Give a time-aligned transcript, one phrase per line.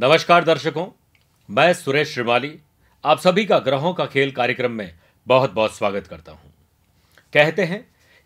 [0.00, 0.86] नमस्कार दर्शकों,
[1.48, 2.58] मैं सुरेश श्रीमाली,
[3.04, 4.94] आप सभी का ग्रहों का खेल कार्यक्रम में
[5.26, 6.52] बहुत बहुत स्वागत करता हूँ।
[7.32, 7.80] कहते हैं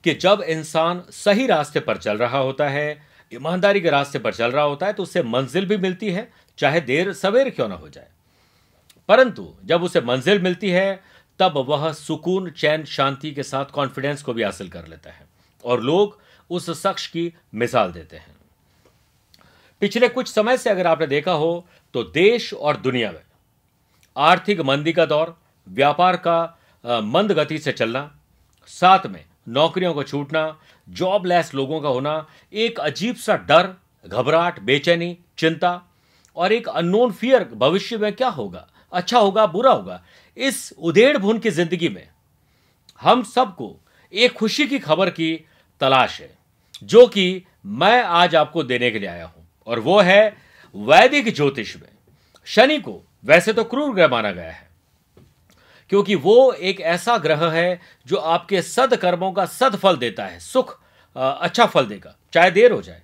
[0.05, 3.03] कि जब इंसान सही रास्ते पर चल रहा होता है,
[3.33, 6.29] ईमानदारी के रास्ते पर चल रहा होता है तो उसे मंजिल भी मिलती है,
[6.59, 8.09] चाहे देर सवेर क्यों ना हो जाए।
[9.09, 11.03] परंतु जब उसे मंजिल मिलती है,
[11.39, 15.27] तब वह सुकून, चैन, शांति के साथ कॉन्फिडेंस को भी हासिल कर लेता है
[15.65, 16.19] और लोग
[16.51, 18.35] उस शख्स की मिसाल देते हैं।
[19.83, 23.21] पिछले कुछ समय से अगर आपने देखा हो तो देश और दुनिया में
[24.17, 25.37] आर्थिक मंदी का दौर,
[25.67, 28.11] व्यापार का मंद गति से चलना,
[28.71, 30.57] साथ में नौकरियों को छूटना,
[30.89, 33.75] जॉबलेस लोगों का होना, एक अजीब सा डर,
[34.07, 35.81] घबराहट, बेचैनी, चिंता
[36.37, 38.67] और एक अननोन फियर भविष्य में क्या होगा?
[38.93, 40.03] अच्छा होगा, बुरा होगा?
[40.37, 42.09] इस उधेड़ भून की ज़िंदगी में
[43.01, 43.75] हम सबको
[44.13, 45.35] एक खुशी की खबर की
[45.81, 46.31] तलाश है,
[46.83, 49.36] जो कि मैं आज आपको देने के लिए आया हूँ।
[49.67, 50.37] और वो है
[50.75, 51.89] वैदिक ज्योतिष में।
[52.47, 54.69] शनि को वैसे तो क्रूर ग्रह माना गया है,
[55.91, 60.79] क्योंकि वो एक ऐसा ग्रह है जो आपके सदकर्मों का सदफल देता है, सुख
[61.17, 63.03] अच्छा फल देगा, चाहे देर हो जाए।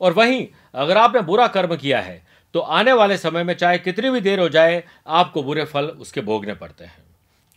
[0.00, 4.10] और वहीं अगर आपने बुरा कर्म किया है तो आने वाले समय में चाहे कितनी
[4.10, 7.04] भी देर हो जाए, आपको बुरे फल उसके भोगने पड़ते हैं।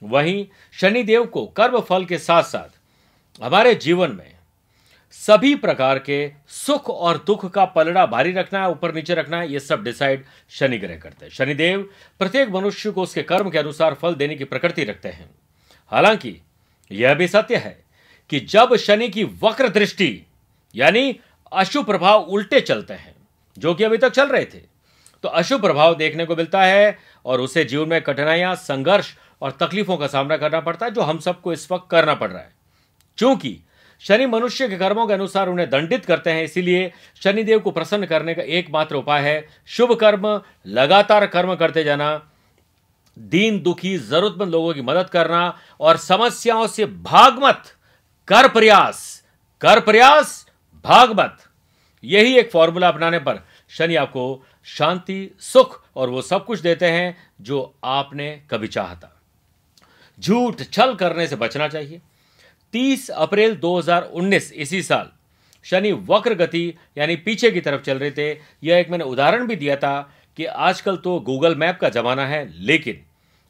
[0.01, 4.35] वहीं शनिदेव को कर्म फल के साथ साथ हमारे जीवन में
[5.13, 9.51] सभी प्रकार के सुख और दुख का पलड़ा भारी रखना है ऊपर नीचे रखना है
[9.51, 13.93] ये सब डिसाइड शनि ग्रह करते हैं। शनिदेव प्रत्येक मनुष्य को उसके कर्म के अनुसार
[13.93, 15.29] फल देने की प्रकृति रखते हैं।
[15.91, 16.35] हालाँकि
[16.91, 17.77] यह भी सत्य है
[18.29, 20.25] कि जब शनि की वक्र दृष्टि,
[20.75, 21.19] यानी
[21.51, 23.15] अशुभ प्रभाव उल्टे चलते हैं,
[23.57, 24.61] जो कि अभी तक चल रहे थे
[25.23, 29.97] तो अशुभ प्रभाव देखने को मिलता है और उसे जीवन में कठिनाइयाँ, संघर्ष और तकलीफों
[29.97, 32.53] का सामना करना पड़ता है, जो हम सबको इस वक्त करना पड़ रहा है।
[33.17, 33.59] क्योंकि
[34.03, 36.91] शनि मनुष्य के कर्मों के अनुसार उन्हें दंडित करते हैं, इसीलिए
[37.23, 42.09] शनिदेव को प्रसन्न करने का एकमात्र उपाय है, शुभ कर्म, लगातार कर्म करते जाना,
[43.17, 47.63] दीन दुखी, जरूरतमंद लोगों की मदद करना और समस्याओं से भागमत
[48.27, 49.23] कर प्रयास
[49.61, 50.45] कर प्रयास
[50.85, 51.37] भागमत
[52.03, 57.17] यही एक फॉर्मूला अपनाने पर शनि आपको शांति, सुख और वो सब कुछ देते हैं
[57.41, 59.15] जो आपने कभी चाहता
[60.19, 62.01] झूठ छल करने से बचना चाहिए।
[62.73, 65.09] 30 अप्रैल 2019 इसी साल।
[65.63, 68.31] शनि वक्र गति, यानी पीछे की तरफ़ चल रहे थे।
[68.63, 72.53] यह एक मैंने उदाहरण भी दिया था कि आजकल तो गूगल मैप का जमाना है,
[72.65, 73.01] लेकिन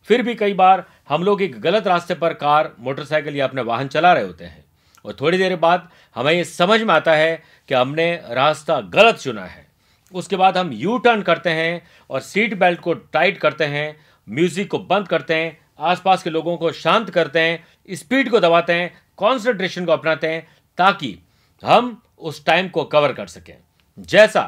[0.08, 3.88] फिर भी कई बार हम लोग एक गलत रास्ते पर कार, मोटरसाइकिल या अपने वाहन
[3.88, 4.66] चला रहे होते हैं।
[5.06, 9.46] और थोड़ी देर बाद हमें ये समझ में आता है कि हमने रास्ता गलत चुना
[9.46, 9.68] है।
[10.14, 13.96] उसके बाद हम यू टर्न करते हैं और सीट बेल्ट को टाइट करते हैं,
[14.28, 17.64] म्यूज़िक को बंद करते हैं, आसपास के लोगों को शांत करते हैं,
[17.96, 20.48] स्पीड को दबाते हैं कॉन्सेंट्रेशन को अपनाते हैं
[20.78, 21.18] ताकि
[21.64, 23.56] हम उस टाइम को कवर कर सकें।
[23.98, 24.44] जैसा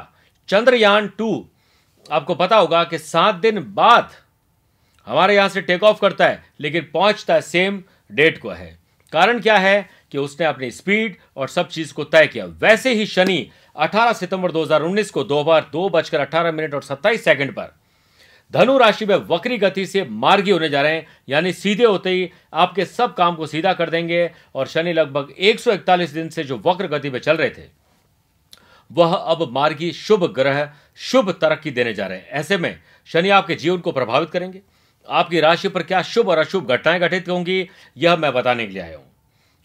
[0.48, 1.48] चंद्रयान टू
[2.10, 4.10] आपको पता होगा कि सात दिन बाद
[5.06, 8.78] हमारे यहाँ से टेक ऑफ़ करता है, लेकिन पहुँचता है सेम डेट को है।
[9.12, 13.06] कारण क्या है कि उसने अपनी स्पीड और सब चीज़ को तय किया। वैसे ही
[13.06, 17.74] शनि 18 सितंबर 2019 को दो बार दो बजकर अठारह मिनट और 27 सेकंड पर
[18.52, 22.30] धनु राशि में वक्री गति से मार्गी होने जा रहे हैं। यानी सीधे होते ही
[22.54, 26.86] आपके सब काम को सीधा कर देंगे और शनि लगभग 141 दिन से जो वक्र
[26.86, 27.64] गति में चल रहे थे,
[28.90, 33.54] वह अब मार्गी शुभ ग्रह, शुभ तरक्की देने जा रहे हैं। ऐसे में शनि आपके
[33.54, 34.60] जीवन को प्रभावित करेंगे।
[35.08, 38.82] आपकी राशि पर क्या शुभ और अशुभ घटनाएँ घटित होंगी, यह मैं बताने के लिए
[38.82, 39.10] आया हूँ।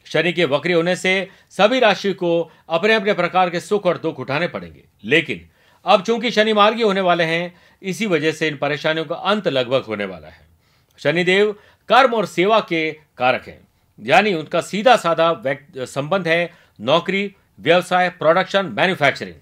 [0.05, 4.19] शनि के वक्री होने से सभी राशि को अपने अपने प्रकार के सुख और दुख
[4.19, 5.47] उठाने पड़ेंगे। लेकिन
[5.87, 9.83] अब चूँकि शनि मार्गी होने वाले हैं, इसी वजह से इन परेशानियों का अंत लगभग
[9.83, 10.45] होने वाला है।
[10.99, 11.51] शनिदेव
[11.89, 13.59] कर्म और सेवा के कारक हैं,
[13.99, 15.43] यानी उनका सीधा साधा
[15.77, 16.49] संबंध है
[16.79, 19.35] नौकरी, व्यवसाय प्रोडक्शन मैन्युफैक्चरिंग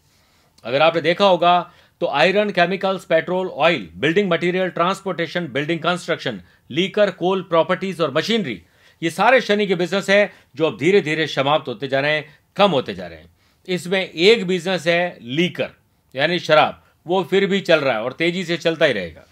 [0.64, 6.40] अगर आपने देखा होगा तो iron chemicals petrol oil building material transportation building construction
[6.70, 8.62] liquor coal properties और मशीनरी
[9.02, 12.26] ये सारे शनि के बिज़नेस है, जो अब धीरे धीरे समाप्त होते जा रहे हैं,
[12.58, 13.30] कम होते जा रहे हैं।
[13.68, 15.70] इसमें एक बिज़नेस है लीकर
[16.16, 19.26] यानी शराब, वो फिर भी चल रहा है और तेज़ी से चलता ही रहेगा।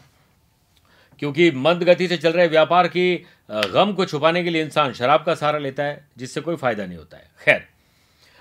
[1.19, 3.15] क्योंकि मंद गति से चल रहे व्यापार की
[3.51, 6.97] गम को छुपाने के लिए इंसान शराब का सहारा लेता है, जिससे कोई फ़ायदा नहीं
[6.97, 7.63] होता है। खैर,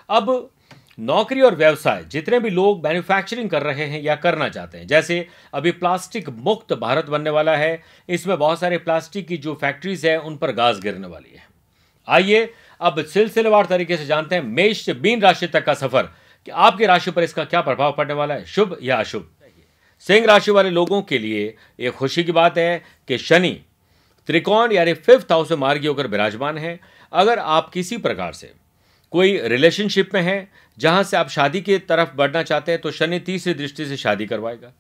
[0.09, 0.50] अब
[1.00, 5.27] नौकरी और व्यवसाय, जितने भी लोग मैन्युफैक्चरिंग कर रहे हैं या करना चाहते हैं, जैसे
[5.55, 10.19] अभी प्लास्टिक मुक्त भारत बनने वाला है, इसमें बहुत सारे प्लास्टिक की जो फैक्ट्रीज है,
[10.21, 11.47] उन पर गाज गिरने वाली है।
[12.09, 16.09] आइए, अब सिलसिलेवार तरीके से जानते हैं मेष बीन राशि तक का सफ़र
[16.47, 18.44] कि आपकी राशि पर इसका क्या प्रभाव पड़ने वाला है?
[18.44, 19.29] शुभ या अशुभ?
[20.06, 23.59] सिंह राशि वाले लोगों के लिए एक खुशी की बात है कि शनि
[24.29, 26.79] त्रिकोण यानी फिफ्थ हाउस में मार्गी होकर विराजमान है।
[27.12, 28.53] अगर आप किसी प्रकार से
[29.12, 30.49] कोई रिलेशनशिप में है,
[30.79, 34.27] जहाँ से आप शादी की तरफ़ बढ़ना चाहते हैं तो शनि तीसरी दृष्टि से शादी
[34.27, 34.73] करवाएगा,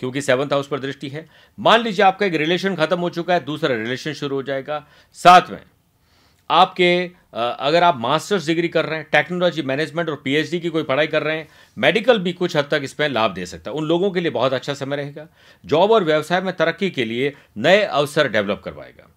[0.00, 1.28] क्योंकि सेवंथ हाउस पर दृष्टि है।
[1.58, 5.50] मान लीजिए आपका एक रिलेशन खत्म हो चुका है, दूसरा रिलेशन शुरू हो जाएगा, साथ
[5.50, 5.60] में
[6.52, 11.06] आपके अगर आप मास्टर्स डिग्री कर रहे हैं, टेक्नोलॉजी मैनेजमेंट और पीएचडी की कोई पढ़ाई
[11.06, 14.10] कर रहे हैं, मेडिकल भी कुछ हद तक इसमें लाभ दे सकता है। उन लोगों
[14.10, 15.26] के लिए बहुत अच्छा समय रहेगा।
[15.64, 19.08] जॉब और व्यवसाय में तरक्की के लिए नए अवसर डेवलप करवाएगा।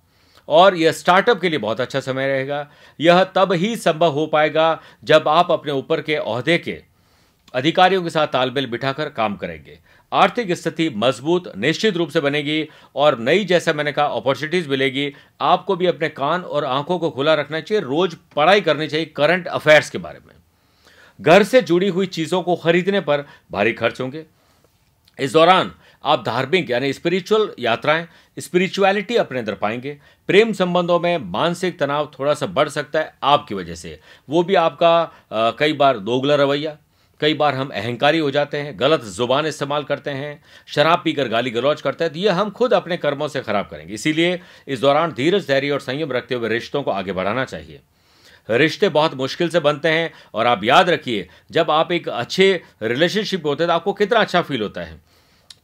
[0.49, 2.67] और यह स्टार्टअप के लिए बहुत अच्छा समय रहेगा।
[2.99, 6.81] यह तब ही संभव हो पाएगा जब आप अपने ऊपर के अहदे के
[7.55, 9.79] अधिकारियों के साथ तालमेल बिठाकर काम करेंगे।
[10.11, 15.75] आर्थिक स्थिति मज़बूत निश्चित रूप से बनेगी और नई जैसा मैंने कहा अपॉर्चुनिटीज़ मिलेगी। आपको
[15.75, 19.89] भी अपने कान और आँखों को खुला रखना चाहिए। रोज पढ़ाई करनी चाहिए करंट अफेयर्स
[19.89, 20.33] के बारे में।
[21.19, 24.25] घर से जुड़ी हुई चीज़ों को खरीदने पर भारी खर्च होंगे।
[25.19, 25.71] इस दौरान
[26.03, 28.07] आप धार्मिक यानी स्पिरिचुअल यात्राएँ
[28.37, 29.97] स्पिरिचुअलिटी अपने अंदर पाएँगे।
[30.29, 33.99] प्रेम संबंधों में मानसिक तनाव थोड़ा सा बढ़ सकता है आपकी वजह से।
[34.29, 36.77] वो भी आपका आ, कई बार दोगला रवैया।
[37.19, 41.51] कई बार हम अहंकारी हो जाते हैं, गलत ज़ुबान इस्तेमाल करते हैं, शराब पीकर गाली
[41.51, 45.11] गलौज करते हैं तो ये हम खुद अपने कर्मों से खराब करेंगे। इसीलिए इस दौरान
[45.13, 47.81] धीरज, धैर्य और संयम रखते हुए रिश्तों को आगे बढ़ाना चाहिए।
[48.49, 53.45] रिश्ते बहुत मुश्किल से बनते हैं, और आप याद रखिए, जब आप एक अच्छे रिलेशनशिप
[53.45, 54.99] होते हैं तो आपको कितना अच्छा फील होता है।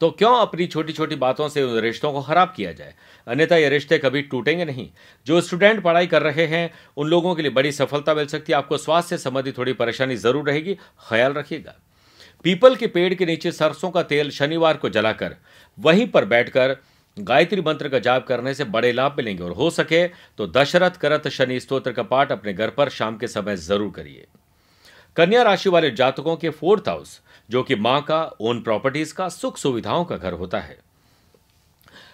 [0.02, 2.94] तो क्यों अपनी छोटी छोटी बातों से उन रिश्तों को खराब किया जाए?
[3.28, 4.88] अन्यथा ये रिश्ते कभी टूटेंगे नहीं।
[5.28, 8.58] जो स्टूडेंट पढ़ाई कर रहे हैं, उन लोगों के लिए बड़ी सफलता मिल सकती है।
[8.58, 10.74] आपको स्वास्थ्य से संबंधित थोड़ी परेशानी ज़रूर रहेगी।
[11.10, 11.76] ख्याल रखिएगा।
[12.46, 15.36] पीपल के पेड़ के नीचे सरसों का तेल शनिवार को जलाकर,
[15.78, 16.76] वहीं पर बैठकर
[17.18, 21.28] गायत्री मंत्र का जाप करने से बड़े लाभ मिलेंगे। और हो सके तो दशरथ करत
[21.30, 24.28] शनि स्त्रोत्र का पाठ अपने घर पर शाम के समय ज़रूर करिए।
[25.18, 27.20] कन्या राशि वाले जातकों के फोर्थ हाउस
[27.52, 30.78] जो कि माँ का ओन प्रॉपर्टीज़ का, सुख सुविधाओं का घर होता है।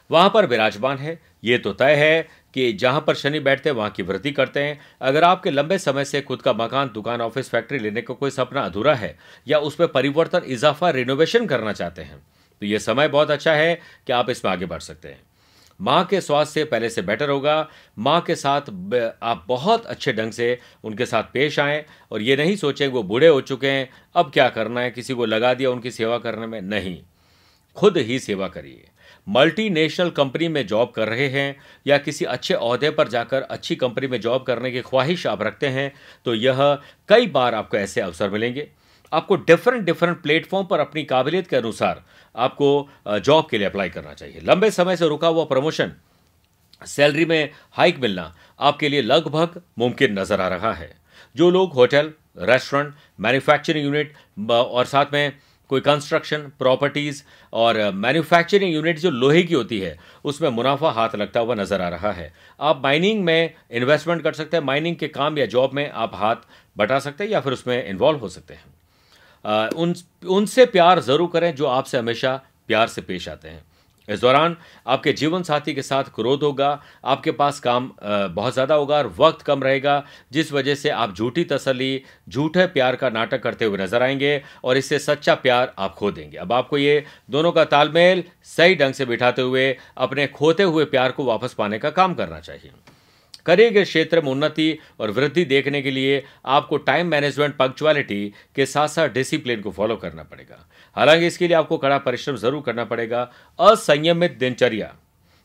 [0.09, 3.89] वहाँ पर विराजमान है। ये तो तय है कि जहाँ पर शनि बैठते हैं, वहाँ
[3.89, 7.79] की वृद्धि करते हैं। अगर आपके लंबे समय से खुद का मकान, दुकान, ऑफ़िस, फैक्ट्री
[7.79, 9.17] लेने का को कोई सपना अधूरा है
[9.47, 12.21] या उसमें परिवर्तन, इजाफा रिनोवेशन करना चाहते हैं
[12.61, 13.73] तो यह समय बहुत अच्छा है
[14.07, 15.21] कि आप इसमें आगे बढ़ सकते हैं।
[15.79, 17.67] माँ के स्वास्थ्य पहले से बेटर होगा।
[17.99, 18.61] माँ के साथ
[19.23, 23.27] आप बहुत अच्छे ढंग से उनके साथ पेश आएँ और ये नहीं सोचें वो बूढ़े
[23.27, 24.91] हो चुके हैं, अब क्या करना है?
[24.91, 26.61] किसी को लगा दिया उनकी सेवा करने में?
[26.61, 27.01] नहीं।
[27.77, 28.87] खुद ही सेवा करिए।
[29.27, 31.55] मल्टीनेशनल कंपनी में जॉब कर रहे हैं
[31.87, 35.67] या किसी अच्छे अहदे पर जाकर अच्छी कंपनी में जॉब करने की ख्वाहिश आप रखते
[35.67, 35.91] हैं
[36.25, 36.57] तो यह
[37.09, 38.67] कई बार आपको ऐसे अवसर मिलेंगे।
[39.11, 42.03] आपको डिफरेंट डिफरेंट प्लेटफॉर्म पर अपनी काबिलियत के अनुसार
[42.35, 42.67] आपको
[43.19, 45.91] जॉब के लिए अप्लाई करना चाहिए। लंबे समय से रुका हुआ प्रमोशन
[46.81, 50.95] सैलरी में हाइक मिलना आपके लिए लगभग मुमकिन नज़र आ रहा है।
[51.35, 54.13] जो लोग होटल रेस्टोरेंट मैन्युफैक्चरिंग यूनिट
[54.51, 55.33] और साथ में
[55.69, 57.21] कोई कंस्ट्रक्शन प्रॉपर्टीज़
[57.53, 61.89] और मैन्युफैक्चरिंग यूनिट जो लोहे की होती है, उसमें मुनाफा हाथ लगता हुआ नज़र आ
[61.89, 65.89] रहा है। आप माइनिंग में इन्वेस्टमेंट कर सकते हैं। माइनिंग के काम या जॉब में
[65.89, 68.63] आप हाथ बटा सकते हैं या फिर उसमें इन्वॉल्व हो सकते हैं।
[69.45, 69.95] उन,
[70.27, 72.35] उनसे प्यार ज़रूर करें जो आपसे हमेशा
[72.67, 73.65] प्यार से पेश आते हैं।
[74.07, 74.55] इस दौरान
[74.87, 76.69] आपके जीवन साथी के साथ क्रोध होगा,
[77.05, 81.43] आपके पास काम बहुत ज़्यादा होगा और वक्त कम रहेगा, जिस वजह से आप झूठी
[81.43, 86.11] तसली झूठे प्यार का नाटक करते हुए नज़र आएँगे और इससे सच्चा प्यार आप खो
[86.11, 90.85] देंगे। अब आपको ये दोनों का तालमेल सही ढंग से बिठाते हुए, अपने खोते हुए
[90.87, 92.71] प्यार को वापस पाने का काम करना चाहिए।
[93.47, 98.65] करियर के क्षेत्र में उन्नति और वृद्धि देखने के लिए आपको टाइम मैनेजमेंट पंक्चुअलिटी के
[98.65, 100.65] साथ साथ डिसिप्लिन को फॉलो करना पड़ेगा।
[100.97, 103.21] हालाँकि इसके लिए आपको कड़ा परिश्रम ज़रूर करना पड़ेगा।
[103.59, 104.93] असंयमित दिनचर्या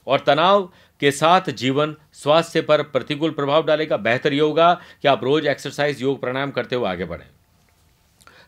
[0.07, 4.73] और तनाव के साथ जीवन स्वास्थ्य पर प्रतिकूल प्रभाव डालेगा। बेहतर ये होगा
[5.03, 7.27] कि आप रोज एक्सरसाइज योग, प्राणायाम करते हुए आगे बढ़ें।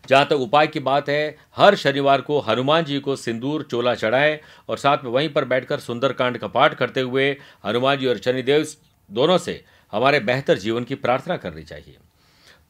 [0.08, 4.38] जहाँ तक उपाय की बात है, हर शनिवार को हनुमान जी को सिंदूर, चोला चढ़ाएँ
[4.68, 7.30] और साथ में वहीं पर बैठकर सुंदरकांड का पाठ करते हुए
[7.66, 8.66] हनुमान जी और शनिदेव
[9.10, 11.96] दोनों से हमारे बेहतर जीवन की प्रार्थना करनी चाहिए।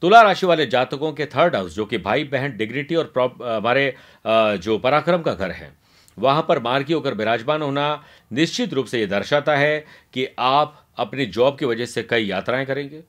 [0.03, 3.11] तुला राशि वाले जातकों के थर्ड हाउस जो कि भाई बहन डिग्निटी और
[3.41, 3.93] हमारे
[4.25, 5.71] जो पराक्रम का घर है,
[6.17, 9.79] वहाँ पर मार्गी होकर विराजमान होना निश्चित रूप से यह दर्शाता है
[10.13, 13.01] कि आप अपनी जॉब की वजह से कई यात्राएँ करेंगे।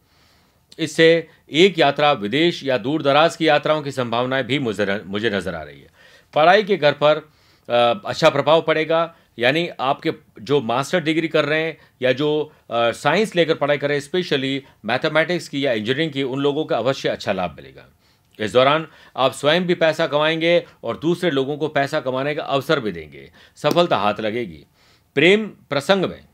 [0.79, 5.55] इससे एक यात्रा विदेश या दूर दराज की यात्राओं की संभावनाएँ भी मुझे मुझे नज़र
[5.55, 5.89] आ रही है।
[6.35, 7.29] पढ़ाई के घर पर
[7.69, 10.13] अच्छा प्रभाव पड़ेगा यानी आपके
[10.43, 14.63] जो मास्टर डिग्री कर रहे हैं या जो साइंस लेकर पढ़ाई कर रहे हैं स्पेशली
[14.85, 17.87] मैथमेटिक्स की या इंजीनियरिंग की उन लोगों का अवश्य अच्छा लाभ मिलेगा।
[18.39, 22.81] इस दौरान आप स्वयं भी पैसा कमाएँगे और दूसरे लोगों को पैसा कमाने का अवसर
[22.81, 24.65] भी देंगे। सफलता हाथ लगेगी।
[25.17, 26.25] प्रेम प्रसंग में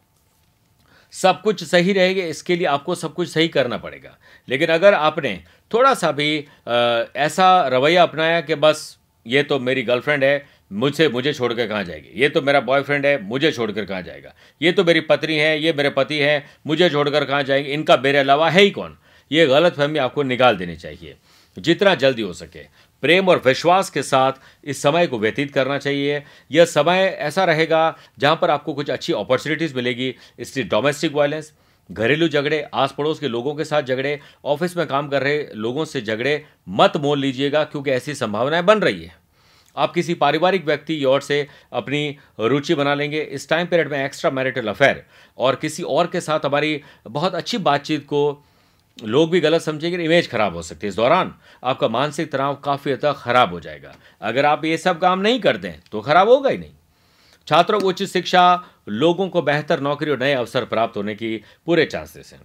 [1.12, 4.16] सब कुछ सही रहेगा इसके लिए आपको सब कुछ सही करना पड़ेगा।
[4.48, 6.74] लेकिन अगर आपने थोड़ा सा भी आ,
[7.16, 12.20] ऐसा रवैया अपनाया कि बस ये तो मेरी गर्लफ्रेंड है मुझसे मुझे छोड़कर कहाँ जाएगी?
[12.20, 14.34] ये तो मेरा बॉयफ्रेंड है, मुझे छोड़कर कहाँ जाएगा?
[14.62, 17.70] ये तो मेरी पत्नी है, ये मेरे पति है, मुझे छोड़कर कहाँ जाएँगे?
[17.70, 18.98] इनका मेरे अलावा है ही कौन?
[19.32, 21.16] ये गलत फहमी आपको निकाल देनी चाहिए।
[21.58, 22.58] जितना जल्दी हो सके।
[23.02, 24.32] प्रेम और विश्वास के साथ
[24.64, 29.12] इस समय को व्यतीत करना चाहिए। यह समय ऐसा रहेगा जहाँ पर आपको कुछ अच्छी
[29.12, 31.52] अपॉर्चुनिटीज़ मिलेगी। इसलिए डोमेस्टिक वायलेंस
[31.90, 35.84] घरेलू झगड़े आस पड़ोस के लोगों के साथ झगड़े ऑफ़िस में काम कर रहे लोगों
[35.84, 39.21] से झगड़े मत मोल लीजिएगा क्योंकि ऐसी संभावनाएँ बन रही है।
[39.76, 44.30] आप किसी पारिवारिक व्यक्ति ओर से अपनी रुचि बना लेंगे। इस टाइम पीरियड में एक्स्ट्रा
[44.30, 45.04] मैरिटल अफेयर
[45.38, 48.42] और किसी और के साथ हमारी बहुत अच्छी बातचीत को
[48.98, 52.92] लोग भी गलत समझेंगे इमेज खराब हो सकती है। इस दौरान आपका मानसिक तनाव काफ़ी
[52.92, 56.28] हद तक खराब हो जाएगा। अगर आप ये सब काम नहीं करते हैं तो खराब
[56.28, 56.70] होगा ही नहीं।
[57.48, 61.36] छात्रों को उच्च शिक्षा, लोगों को बेहतर नौकरी और नए अवसर प्राप्त होने की
[61.66, 62.40] पूरे चांसेस हैं।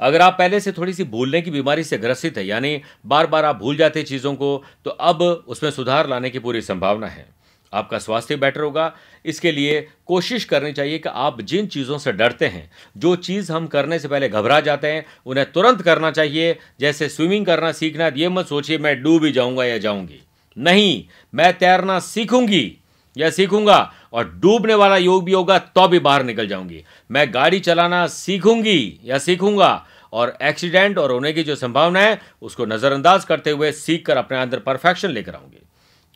[0.00, 3.44] अगर आप पहले से थोड़ी सी भूलने की बीमारी से ग्रसित है, यानी बार बार
[3.44, 7.26] आप भूल जाते चीज़ों को तो अब उसमें सुधार लाने की पूरी संभावना है।
[7.72, 8.92] आपका स्वास्थ्य बेटर होगा।
[9.24, 13.66] इसके लिए कोशिश करनी चाहिए कि आप जिन चीज़ों से डरते हैं, जो चीज़ हम
[13.66, 18.28] करने से पहले घबरा जाते हैं, उन्हें तुरंत करना चाहिए। जैसे स्विमिंग करना सीखना, ये
[18.28, 20.20] मत सोचिए मैं डूब ही जाऊँगा या जाऊँगी।
[20.58, 22.76] नहीं, मैं तैरना सीखूँगी
[23.16, 27.60] या सीखूँगा और डूबने वाला योग भी होगा तो भी बाहर निकल जाऊँगी। मैं गाड़ी
[27.60, 33.50] चलाना सीखूँगी या सीखूँगा, और एक्सीडेंट और होने की जो संभावना है, उसको नज़रअंदाज करते
[33.50, 35.62] हुए सीख कर अपने अंदर परफेक्शन लेकर आऊँगी।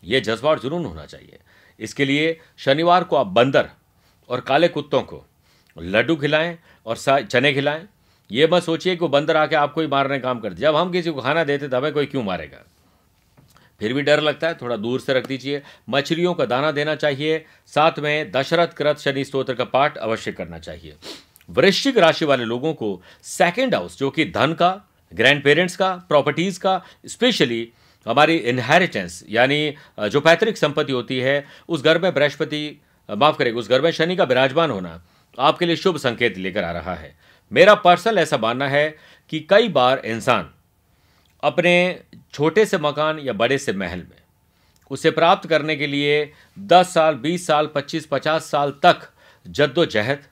[0.02, 1.38] ये जज्बा और जुनून होना चाहिए।
[1.80, 3.68] इसके लिए शनिवार को आप बंदर
[4.30, 5.24] और काले कुत्तों को
[5.76, 7.86] लड्डू खिलाएँ और चने खिलाएँ।
[8.30, 11.20] ये मत सोचिए कि बंदर आके आपको ही मारने काम करते जब हम किसी को
[11.20, 12.64] खाना देते तो हमें कोई क्यों मारेगा?
[13.80, 17.44] फिर भी डर लगता है, थोड़ा दूर से रख दीजिए। मछलियों का दाना देना चाहिए।
[17.66, 20.94] साथ में दशरथ कृत शनि स्त्रोत्र का पाठ अवश्य करना चाहिए।
[21.48, 24.70] वृश्चिक राशि वाले लोगों को सेकेंड हाउस जो कि धन का
[25.12, 27.68] ग्रैंड पेरेंट्स का प्रॉपर्टीज़ का स्पेशली
[28.06, 33.68] हमारी इनहेरिटेंस यानी जो पैतृक संपत्ति होती है, उस घर में बृहस्पति माफ़ करेगा, उस
[33.68, 35.02] घर में शनि का विराजमान होना
[35.38, 37.16] आपके लिए शुभ संकेत लेकर आ रहा है।
[37.52, 38.88] मेरा पर्सनल ऐसा मानना है
[39.30, 40.50] कि कई बार इंसान
[41.42, 41.74] अपने
[42.34, 44.16] छोटे से मकान या बड़े से महल में।
[44.90, 49.08] उसे प्राप्त करने के लिए 10 साल 20 साल 25 50 साल तक
[49.46, 50.22] जद्दोजहद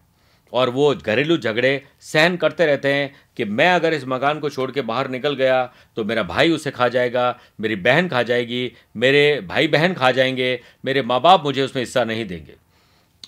[0.52, 4.70] और वो घरेलू झगड़े सहन करते रहते हैं कि मैं अगर इस मकान को छोड़
[4.70, 5.64] के बाहर निकल गया
[5.96, 10.60] तो मेरा भाई उसे खा जाएगा, मेरी बहन खा जाएगी, मेरे भाई बहन खा जाएँगे,
[10.84, 12.54] मेरे माँ बाप मुझे उसमें हिस्सा नहीं देंगे।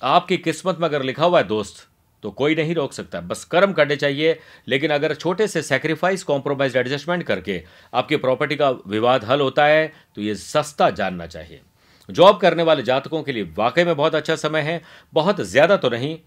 [0.03, 1.88] आपकी किस्मत में अगर लिखा हुआ है दोस्त
[2.23, 6.77] तो कोई नहीं रोक सकता। बस कर्म करने चाहिए, लेकिन अगर छोटे से सेक्रीफाइस कॉम्प्रोमाइज
[6.77, 11.61] एडजस्टमेंट करके आपकी प्रॉपर्टी का विवाद हल होता है तो ये सस्ता जानना चाहिए।
[12.09, 14.81] जॉब करने वाले जातकों के लिए वाकई में बहुत अच्छा समय है,
[15.13, 16.19] बहुत ज़्यादा तो नहीं,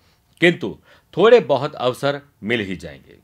[0.42, 0.78] किंतु
[1.14, 3.18] थोड़े बहुत अवसर मिल ही जाएँगे।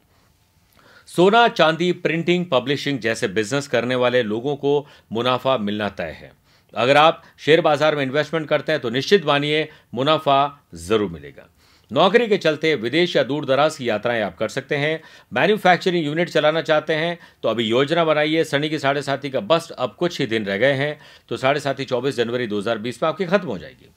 [1.09, 6.31] सोना, चांदी प्रिंटिंग पब्लिशिंग जैसे बिज़नेस करने वाले लोगों को मुनाफा मिलना तय है।
[6.73, 10.39] अगर आप शेयर बाज़ार में इन्वेस्टमेंट करते हैं तो निश्चित मानिए मुनाफा
[10.75, 11.47] ज़रूर मिलेगा।
[11.91, 14.99] नौकरी के चलते विदेश या दूर दराज की यात्राएँ आप कर सकते हैं।
[15.31, 19.69] मैन्युफैक्चरिंग यूनिट चलाना चाहते हैं तो अभी योजना बनाइए, सनी की साढ़े साथी का बस
[19.71, 20.97] अब कुछ ही दिन रह गए हैं
[21.29, 23.89] तो साढ़े साथी चौबीस जनवरी 2020 में आपकी खत्म हो जाएगी।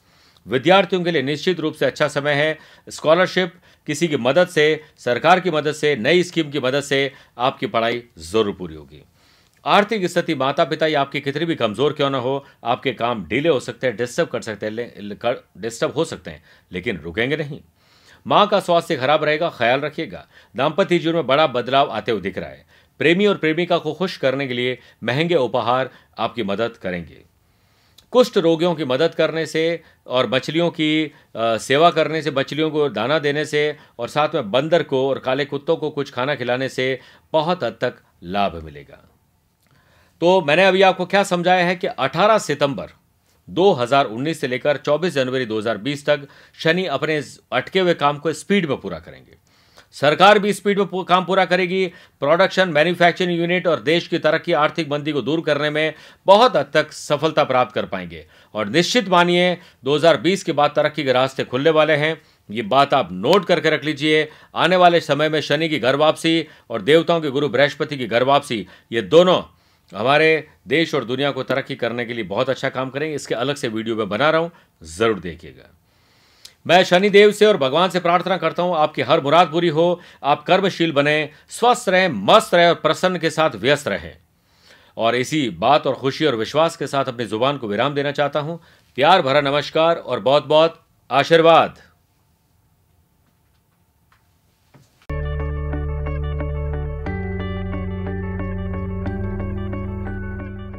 [0.47, 3.53] विद्यार्थियों के लिए निश्चित रूप से अच्छा समय है। स्कॉलरशिप
[3.87, 8.03] किसी की मदद से, सरकार की मदद से, नई स्कीम की मदद से आपकी पढ़ाई
[8.21, 9.03] ज़रूर पूरी होगी।
[9.65, 13.49] आर्थिक स्थिति माता पिता या आपकी कितनी भी कमज़ोर क्यों ना हो, आपके काम डिले
[13.49, 16.43] हो सकते हैं, डिस्टर्ब कर सकते हैं डिस्टर्ब हो सकते हैं,
[16.73, 17.61] लेकिन रुकेंगे नहीं।
[18.27, 22.39] माँ का स्वास्थ्य खराब रहेगा, ख्याल रखिएगा। दाम्पत्य जीवन में बड़ा बदलाव आते हुए दिख
[22.39, 22.65] रहा है।
[23.01, 27.23] प्रेमी और प्रेमिका को खुश करने के लिए महँगे उपहार आपकी मदद करेंगे।
[28.13, 33.19] कुष्ठ रोगियों की मदद करने से और मछलियों की सेवा करने से, मछलियों को दाना
[33.19, 36.99] देने से और साथ में बंदर को और काले कुत्तों को कुछ खाना खिलाने से
[37.33, 39.05] बहुत हद तक लाभ मिलेगा।
[40.21, 42.91] तो मैंने अभी आपको क्या समझाया है कि 18 सितंबर
[43.51, 46.29] 2019 से लेकर 24 जनवरी 2020 तक
[46.59, 49.37] शनि अपने अटके हुए काम को स्पीड में पूरा करेंगे।
[49.93, 51.87] सरकार भी स्पीड में काम पूरा करेगी।
[52.21, 55.95] प्रोडक्शन, मैन्युफैक्चरिंग यूनिट और देश की तरक्की, आर्थिक मंदी को दूर करने में
[56.27, 61.13] बहुत हद तक सफलता प्राप्त कर पाएँगे। और निश्चित मानिए 2020 के बाद तरक्की के
[61.13, 65.41] रास्ते खुलने वाले हैं। ये बात आप नोट करके रख लीजिए। आने वाले समय में
[65.41, 69.60] शनि की घर वापसी और देवताओं के गुरु बृहस्पति की घर वापसी, ये दोनों
[69.93, 73.57] हमारे देश और दुनिया को तरक्की करने के लिए बहुत अच्छा काम करेंगे। इसके अलग
[73.57, 74.51] से वीडियो में बना रहा हूँ,
[74.83, 75.71] ज़रूर देखिएगा।
[76.67, 80.45] मैं शनिदेव से और भगवान से प्रार्थना करता हूँ, आपकी हर मुराद पूरी हो, आप
[80.45, 84.17] कर्मशील बने, स्वस्थ रहें, मस्त रहें और प्रसन्न के साथ व्यस्त रहें।
[84.97, 88.41] और इसी बात और खुशी और विश्वास के साथ अपनी ज़ुबान को विराम देना चाहता
[88.41, 88.61] हूँ।
[88.99, 90.81] प्यार भरा नमस्कार और बहुत बहुत
[91.11, 91.79] आशीर्वाद।